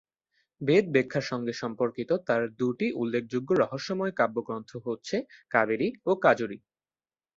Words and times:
বেদব্যাখ্যার 0.61 1.25
সঙ্গে 1.31 1.53
সম্পর্কিত 1.61 2.09
তাঁর 2.27 2.43
দুটি 2.59 2.87
উল্লেখযোগ্য 2.93 3.49
রহস্যময় 3.55 4.13
কাব্যগ্রন্থ 4.19 4.71
হচ্ছে 4.85 5.15
কাবেরী 5.51 5.89
ও 6.05 6.11
কাজরী। 6.23 6.57